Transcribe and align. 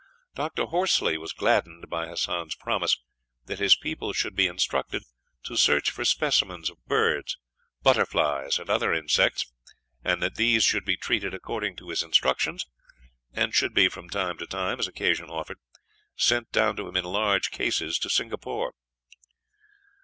Dr. 0.33 0.65
Horsley 0.65 1.15
was 1.19 1.31
gladdened 1.31 1.87
by 1.87 2.07
Hassan's 2.07 2.55
promise 2.55 2.97
that 3.45 3.59
his 3.59 3.75
people 3.75 4.13
should 4.13 4.35
be 4.35 4.47
instructed 4.47 5.03
to 5.43 5.55
search 5.55 5.91
for 5.91 6.03
specimens 6.05 6.71
of 6.71 6.83
birds, 6.87 7.37
butterflies, 7.83 8.57
and 8.57 8.67
other 8.67 8.91
insects, 8.95 9.53
and 10.03 10.19
that 10.23 10.37
these 10.37 10.63
should 10.63 10.85
be 10.85 10.97
treated 10.97 11.35
according 11.35 11.75
to 11.75 11.89
his 11.89 12.01
instructions, 12.01 12.65
and 13.33 13.53
should 13.53 13.75
be 13.75 13.89
from 13.89 14.09
time 14.09 14.39
to 14.39 14.47
time, 14.47 14.79
as 14.79 14.87
occasion 14.87 15.29
offered, 15.29 15.59
sent 16.15 16.51
down 16.51 16.75
to 16.77 16.87
him 16.87 16.97
in 16.97 17.03
large 17.05 17.51
cases 17.51 17.99
to 17.99 18.09
Singapore. 18.09 18.73